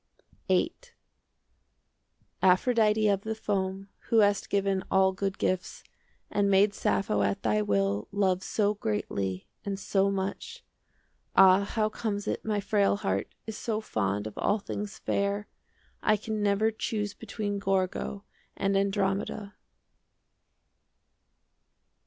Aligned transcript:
VIII 0.47 0.73
Aphrodite 2.41 3.07
of 3.07 3.21
the 3.21 3.35
foam, 3.35 3.87
Who 4.09 4.17
hast 4.21 4.49
given 4.49 4.83
all 4.89 5.11
good 5.13 5.37
gifts, 5.37 5.83
And 6.31 6.49
made 6.49 6.73
Sappho 6.73 7.21
at 7.21 7.43
thy 7.43 7.61
will 7.61 8.07
Love 8.11 8.41
so 8.41 8.73
greatly 8.73 9.45
and 9.63 9.79
so 9.79 10.09
much, 10.09 10.63
Ah, 11.35 11.65
how 11.65 11.87
comes 11.89 12.27
it 12.27 12.43
my 12.43 12.59
frail 12.59 12.95
heart 12.95 13.27
5 13.41 13.41
Is 13.49 13.57
so 13.59 13.79
fond 13.79 14.25
of 14.25 14.35
all 14.39 14.57
things 14.57 14.97
fair, 14.97 15.47
I 16.01 16.17
can 16.17 16.41
never 16.41 16.71
choose 16.71 17.13
between 17.13 17.59
Gorgo 17.59 18.23
and 18.57 18.75
Andromeda? 18.75 19.53